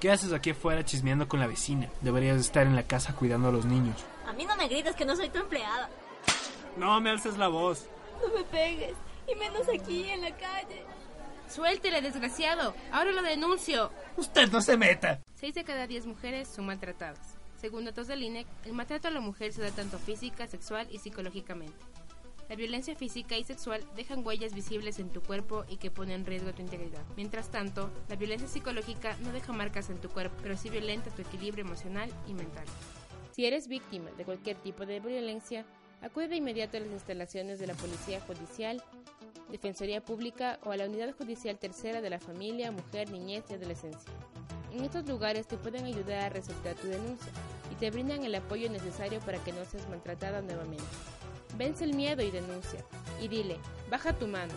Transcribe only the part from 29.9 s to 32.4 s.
en tu cuerpo, pero sí violenta tu equilibrio emocional y